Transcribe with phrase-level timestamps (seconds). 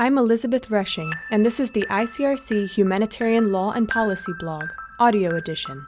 [0.00, 5.84] I'm Elizabeth Rushing, and this is the ICRC Humanitarian Law and Policy blog, audio edition.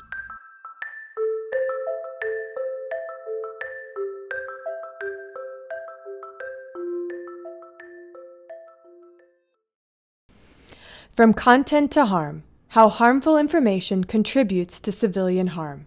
[11.15, 15.87] From Content to Harm How Harmful Information Contributes to Civilian Harm.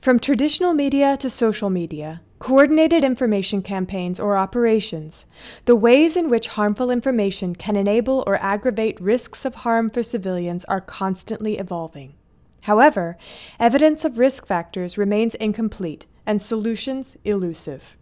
[0.00, 5.26] From traditional media to social media, coordinated information campaigns or operations,
[5.64, 10.64] the ways in which harmful information can enable or aggravate risks of harm for civilians
[10.66, 12.14] are constantly evolving.
[12.62, 13.16] However,
[13.58, 17.96] evidence of risk factors remains incomplete and solutions elusive.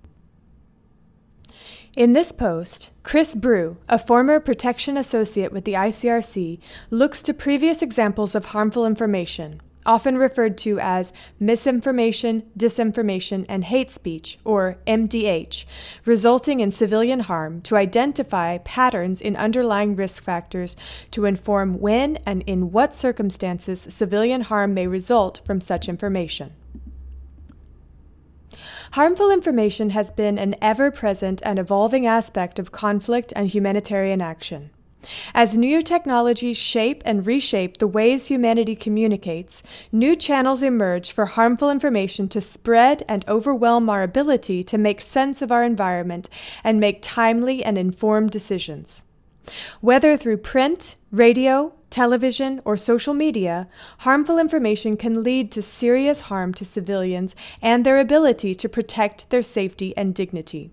[1.96, 7.82] In this post, Chris Brew, a former protection associate with the ICRC, looks to previous
[7.82, 15.64] examples of harmful information, often referred to as misinformation, disinformation, and hate speech, or MDH,
[16.04, 20.76] resulting in civilian harm, to identify patterns in underlying risk factors
[21.10, 26.52] to inform when and in what circumstances civilian harm may result from such information.
[28.92, 34.70] Harmful information has been an ever present and evolving aspect of conflict and humanitarian action.
[35.34, 41.70] As new technologies shape and reshape the ways humanity communicates, new channels emerge for harmful
[41.70, 46.28] information to spread and overwhelm our ability to make sense of our environment
[46.62, 49.04] and make timely and informed decisions.
[49.80, 56.54] Whether through print, radio, television, or social media, harmful information can lead to serious harm
[56.54, 60.70] to civilians and their ability to protect their safety and dignity.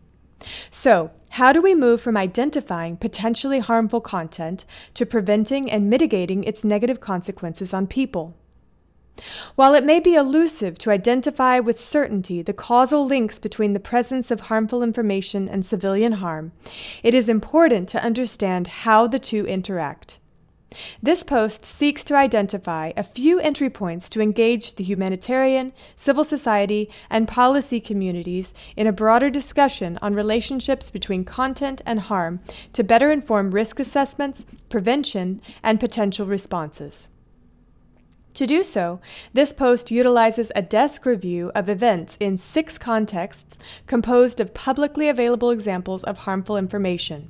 [0.69, 6.63] So, how do we move from identifying potentially harmful content to preventing and mitigating its
[6.63, 8.35] negative consequences on people?
[9.55, 14.31] While it may be elusive to identify with certainty the causal links between the presence
[14.31, 16.53] of harmful information and civilian harm,
[17.03, 20.17] it is important to understand how the two interact.
[21.03, 26.89] This post seeks to identify a few entry points to engage the humanitarian, civil society,
[27.09, 32.39] and policy communities in a broader discussion on relationships between content and harm
[32.73, 37.09] to better inform risk assessments, prevention, and potential responses.
[38.35, 39.01] To do so,
[39.33, 45.51] this post utilizes a desk review of events in six contexts composed of publicly available
[45.51, 47.29] examples of harmful information.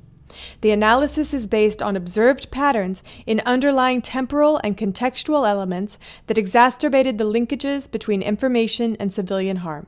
[0.60, 7.18] The analysis is based on observed patterns in underlying temporal and contextual elements that exacerbated
[7.18, 9.86] the linkages between information and civilian harm.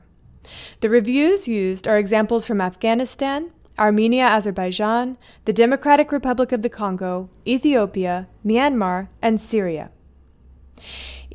[0.81, 7.29] The reviews used are examples from Afghanistan, Armenia, Azerbaijan, the Democratic Republic of the Congo,
[7.45, 9.91] Ethiopia, Myanmar, and Syria.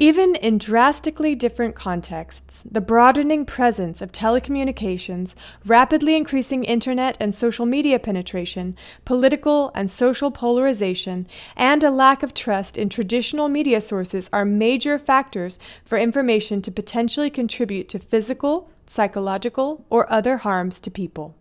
[0.02, 5.34] Even in drastically different contexts, the broadening presence of telecommunications,
[5.66, 12.32] rapidly increasing internet and social media penetration, political and social polarization, and a lack of
[12.32, 18.70] trust in traditional media sources are major factors for information to potentially contribute to physical,
[18.86, 21.34] psychological, or other harms to people.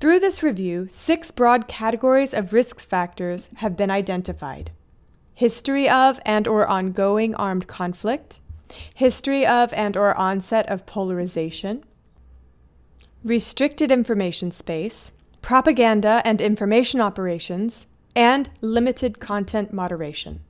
[0.00, 4.70] Through this review, six broad categories of risk factors have been identified
[5.36, 8.40] history of and or ongoing armed conflict,
[8.94, 11.84] history of and or onset of polarization,
[13.22, 17.86] restricted information space, propaganda and information operations,
[18.16, 20.40] and limited content moderation.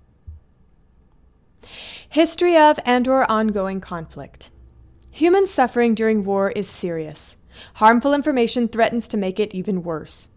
[2.09, 4.51] History of and or ongoing conflict.
[5.11, 7.37] Human suffering during war is serious.
[7.75, 10.29] Harmful information threatens to make it even worse.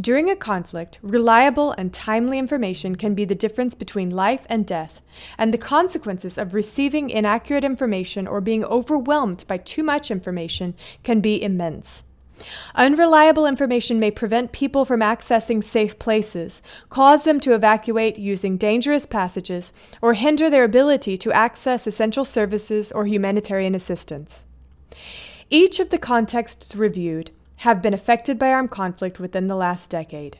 [0.00, 5.00] During a conflict, reliable and timely information can be the difference between life and death,
[5.38, 11.20] and the consequences of receiving inaccurate information or being overwhelmed by too much information can
[11.20, 12.04] be immense.
[12.74, 19.06] Unreliable information may prevent people from accessing safe places, cause them to evacuate using dangerous
[19.06, 24.46] passages, or hinder their ability to access essential services or humanitarian assistance.
[25.50, 27.30] Each of the contexts reviewed
[27.60, 30.38] have been affected by armed conflict within the last decade.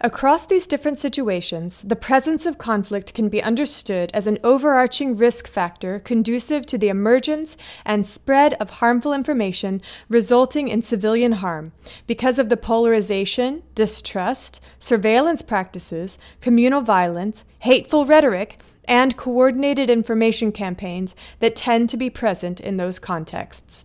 [0.00, 5.46] Across these different situations, the presence of conflict can be understood as an overarching risk
[5.46, 7.54] factor conducive to the emergence
[7.84, 11.72] and spread of harmful information resulting in civilian harm
[12.06, 21.14] because of the polarization, distrust, surveillance practices, communal violence, hateful rhetoric, and coordinated information campaigns
[21.40, 23.84] that tend to be present in those contexts.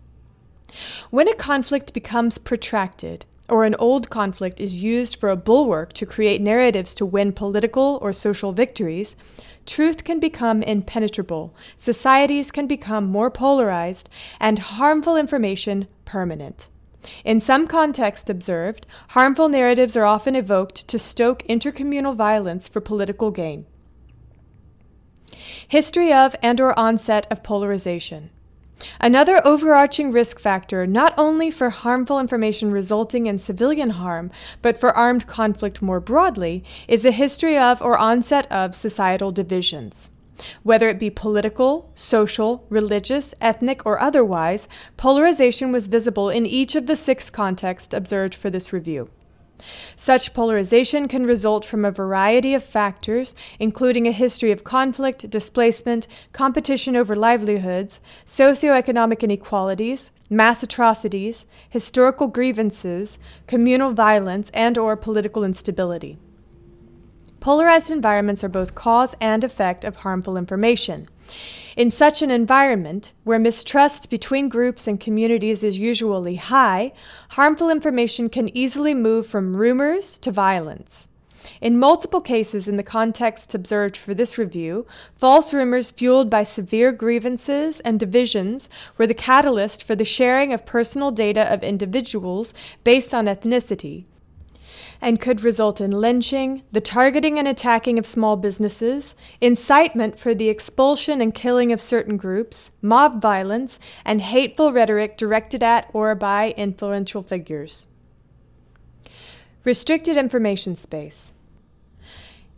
[1.10, 6.06] When a conflict becomes protracted, or an old conflict is used for a bulwark to
[6.06, 9.16] create narratives to win political or social victories,
[9.66, 16.68] truth can become impenetrable, societies can become more polarized, and harmful information permanent.
[17.24, 23.30] In some contexts observed, harmful narratives are often evoked to stoke intercommunal violence for political
[23.30, 23.66] gain.
[25.68, 28.32] History of and or onset of polarization.
[29.00, 34.32] Another overarching risk factor, not only for harmful information resulting in civilian harm,
[34.62, 40.12] but for armed conflict more broadly, is a history of or onset of societal divisions.
[40.64, 44.68] Whether it be political, social, religious, ethnic, or otherwise,
[44.98, 49.10] polarization was visible in each of the six contexts observed for this review.
[49.96, 56.08] Such polarization can result from a variety of factors, including a history of conflict, displacement,
[56.34, 63.18] competition over livelihoods, socioeconomic inequalities, mass atrocities, historical grievances,
[63.48, 66.18] communal violence, and or political instability.
[67.46, 71.08] Polarized environments are both cause and effect of harmful information.
[71.78, 76.92] In such an environment, where mistrust between groups and communities is usually high,
[77.30, 81.08] harmful information can easily move from rumors to violence.
[81.62, 86.92] In multiple cases in the contexts observed for this review, false rumors fueled by severe
[86.92, 93.14] grievances and divisions were the catalyst for the sharing of personal data of individuals based
[93.14, 94.06] on ethnicity,
[95.06, 100.50] and could result in lynching, the targeting and attacking of small businesses, incitement for the
[100.50, 106.56] expulsion and killing of certain groups, mob violence, and hateful rhetoric directed at or by
[106.58, 107.88] influential figures.
[109.64, 111.34] Restricted information space.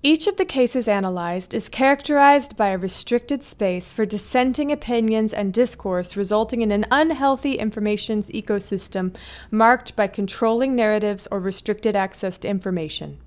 [0.09, 5.51] Each of the cases analyzed is characterized by a restricted space for dissenting opinions and
[5.51, 9.13] discourse, resulting in an unhealthy information ecosystem
[9.51, 13.18] marked by controlling narratives or restricted access to information.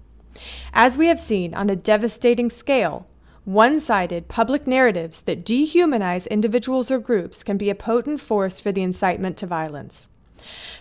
[0.73, 3.05] As we have seen on a devastating scale,
[3.45, 8.73] one sided public narratives that dehumanize individuals or groups can be a potent force for
[8.73, 10.09] the incitement to violence.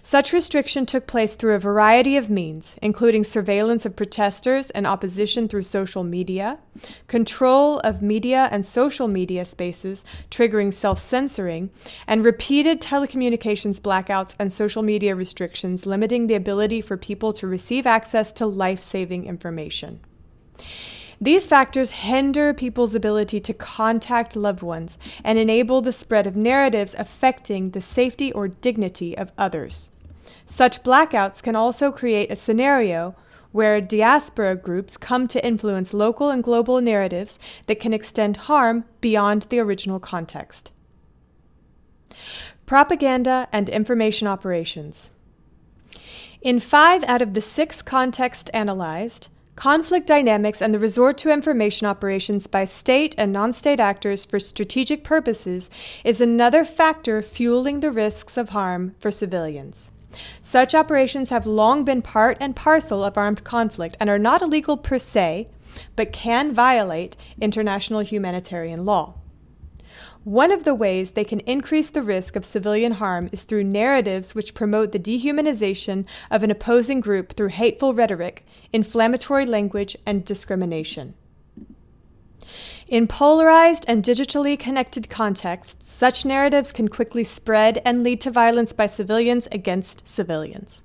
[0.02, 5.48] Such restriction took place through a variety of means, including surveillance of protesters and opposition
[5.48, 6.60] through social media,
[7.08, 11.70] control of media and social media spaces, triggering self censoring,
[12.08, 17.86] and repeated telecommunications blackouts and social media restrictions limiting the ability for people to receive
[17.86, 20.00] access to life saving information.
[21.22, 26.96] These factors hinder people's ability to contact loved ones and enable the spread of narratives
[26.98, 29.92] affecting the safety or dignity of others.
[30.46, 33.16] Such blackouts can also create a scenario
[33.52, 37.38] where diaspora groups come to influence local and global narratives
[37.68, 40.72] that can extend harm beyond the original context.
[42.66, 45.12] Propaganda and information operations.
[46.42, 49.28] In five out of the six contexts analyzed,
[49.60, 54.40] conflict dynamics, and the resort to information operations by state and non state actors for
[54.40, 55.70] strategic purposes
[56.06, 59.92] is another factor fueling the risks of harm for civilians.
[60.42, 64.78] Such operations have long been part and parcel of armed conflict and are not illegal
[64.78, 65.48] per se,
[65.98, 69.19] but can violate international humanitarian law.
[70.26, 74.36] One of the ways they can increase the risk of civilian harm is through narratives
[74.36, 78.44] which promote the dehumanization of an opposing group through hateful rhetoric,
[78.74, 81.14] inflammatory language, and discrimination.
[82.88, 88.74] In polarized and digitally connected contexts, such narratives can quickly spread and lead to violence
[88.74, 90.84] by civilians against civilians.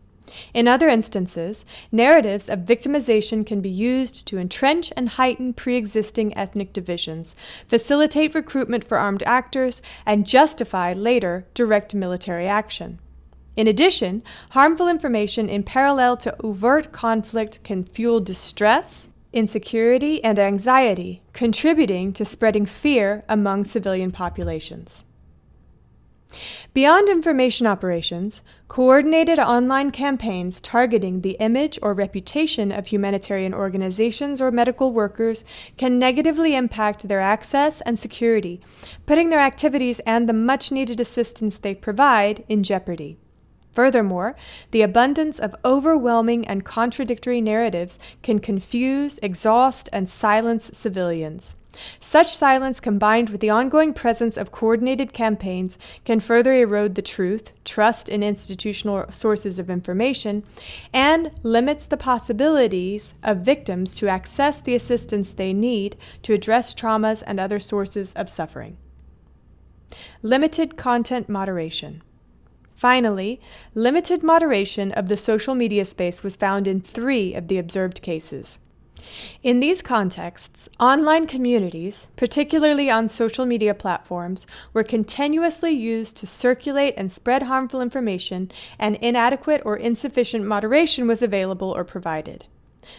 [0.52, 6.36] In other instances, narratives of victimization can be used to entrench and heighten pre existing
[6.36, 7.36] ethnic divisions,
[7.68, 12.98] facilitate recruitment for armed actors, and justify later direct military action.
[13.56, 21.22] In addition, harmful information in parallel to overt conflict can fuel distress, insecurity, and anxiety,
[21.32, 25.04] contributing to spreading fear among civilian populations.
[26.72, 34.50] Beyond information operations, coordinated online campaigns targeting the image or reputation of humanitarian organizations or
[34.50, 35.44] medical workers
[35.76, 38.60] can negatively impact their access and security,
[39.06, 43.16] putting their activities and the much needed assistance they provide in jeopardy.
[43.72, 44.36] Furthermore,
[44.70, 51.56] the abundance of overwhelming and contradictory narratives can confuse, exhaust, and silence civilians.
[52.00, 57.50] Such silence, combined with the ongoing presence of coordinated campaigns, can further erode the truth,
[57.64, 60.44] trust in institutional sources of information,
[60.92, 67.22] and limits the possibilities of victims to access the assistance they need to address traumas
[67.26, 68.76] and other sources of suffering.
[70.22, 72.02] Limited content moderation.
[72.74, 73.40] Finally,
[73.74, 78.58] limited moderation of the social media space was found in three of the observed cases.
[79.42, 86.94] In these contexts, online communities, particularly on social media platforms, were continuously used to circulate
[86.96, 92.46] and spread harmful information, and inadequate or insufficient moderation was available or provided.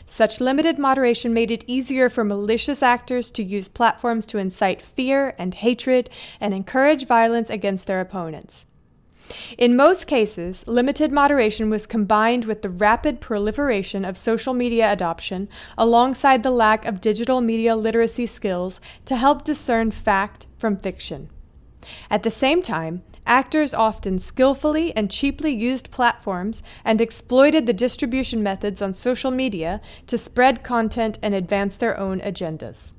[0.05, 5.35] Such limited moderation made it easier for malicious actors to use platforms to incite fear
[5.37, 6.09] and hatred
[6.39, 8.65] and encourage violence against their opponents.
[9.57, 15.47] In most cases, limited moderation was combined with the rapid proliferation of social media adoption
[15.77, 21.29] alongside the lack of digital media literacy skills to help discern fact from fiction.
[22.09, 28.43] At the same time, actors often skillfully and cheaply used platforms and exploited the distribution
[28.43, 32.93] methods on social media to spread content and advance their own agendas.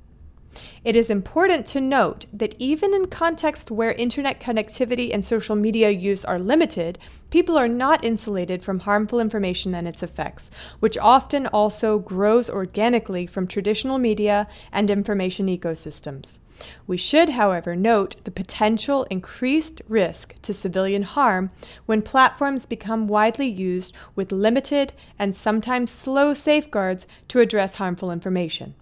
[0.84, 5.90] It is important to note that even in contexts where internet connectivity and social media
[5.90, 6.98] use are limited,
[7.30, 13.26] people are not insulated from harmful information and its effects, which often also grows organically
[13.26, 16.38] from traditional media and information ecosystems.
[16.86, 21.50] We should, however, note the potential increased risk to civilian harm
[21.84, 28.74] when platforms become widely used with limited and sometimes slow safeguards to address harmful information.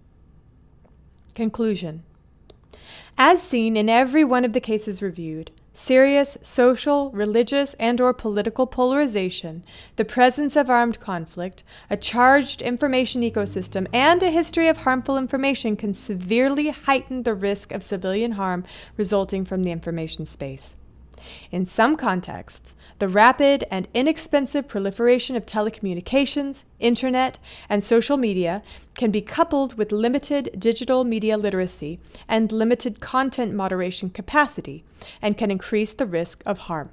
[1.35, 2.05] Conclusion
[3.19, 8.67] As seen in every one of the cases reviewed, serious social, religious, and or political
[8.67, 9.65] polarization,
[9.97, 15.77] the presence of armed conflict, a charged information ecosystem, and a history of harmful information
[15.77, 18.65] can severely heighten the risk of civilian harm
[18.97, 20.77] resulting from the information space.
[21.55, 28.61] In some contexts, the rapid and inexpensive proliferation of telecommunications, internet, and social media
[28.99, 34.83] can be coupled with limited digital media literacy and limited content moderation capacity
[35.23, 36.91] and can increase the risk of harm.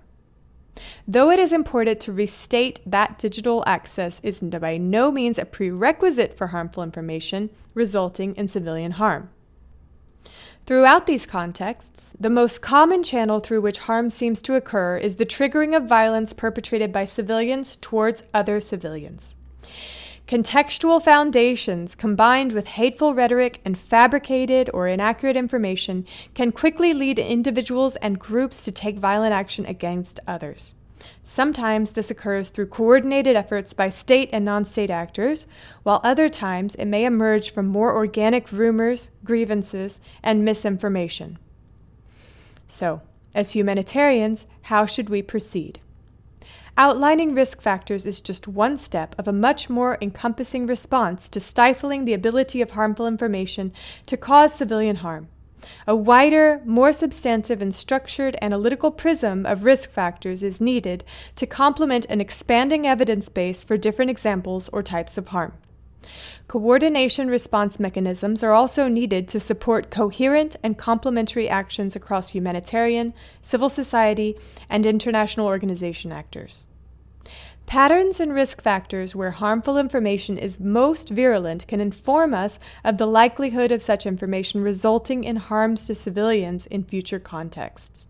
[1.08, 6.38] Though it is important to restate that digital access is by no means a prerequisite
[6.38, 9.32] for harmful information resulting in civilian harm.
[10.66, 15.26] Throughout these contexts, the most common channel through which harm seems to occur is the
[15.26, 19.36] triggering of violence perpetrated by civilians towards other civilians.
[20.28, 27.96] Contextual foundations combined with hateful rhetoric and fabricated or inaccurate information can quickly lead individuals
[27.98, 30.76] and groups to take violent action against others.
[31.24, 35.48] Sometimes this occurs through coordinated efforts by state and non state actors,
[35.84, 41.38] while other times it may emerge from more organic rumors, grievances, and misinformation.
[42.68, 43.02] So,
[43.34, 45.80] as humanitarians, how should we proceed?
[46.78, 52.06] Outlining risk factors is just one step of a much more encompassing response to stifling
[52.06, 53.74] the ability of harmful information
[54.06, 55.28] to cause civilian harm.
[55.88, 61.04] A wider, more substantive, and structured analytical prism of risk factors is needed
[61.36, 65.54] to complement an expanding evidence base for different examples or types of harm.
[66.48, 73.70] Coordination response mechanisms are also needed to support coherent and complementary actions across humanitarian, civil
[73.70, 74.38] society,
[74.70, 76.68] and international organization actors.
[77.66, 83.06] Patterns and risk factors where harmful information is most virulent can inform us of the
[83.06, 88.08] likelihood of such information resulting in harms to civilians in future contexts.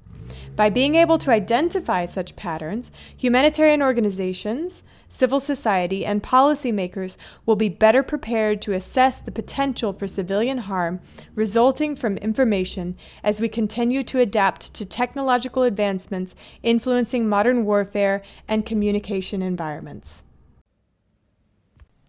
[0.55, 7.69] By being able to identify such patterns, humanitarian organizations, civil society, and policymakers will be
[7.69, 11.01] better prepared to assess the potential for civilian harm
[11.35, 18.65] resulting from information as we continue to adapt to technological advancements influencing modern warfare and
[18.65, 20.23] communication environments.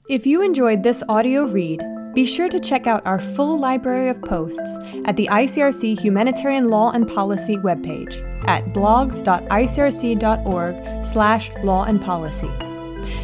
[0.08, 1.80] If you enjoyed this audio read,
[2.12, 6.90] be sure to check out our full library of posts at the ICRC Humanitarian Law
[6.90, 12.50] and Policy webpage at blogs.icrc.org slash law and policy.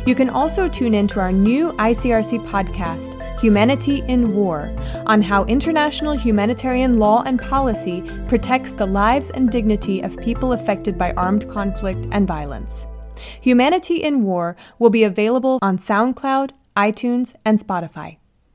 [0.06, 4.72] You can also tune in to our new ICRC podcast, Humanity in War,
[5.06, 10.96] on how international humanitarian law and policy protects the lives and dignity of people affected
[10.96, 12.86] by armed conflict and violence.
[13.40, 18.17] Humanity in War will be available on SoundCloud, iTunes, and Spotify.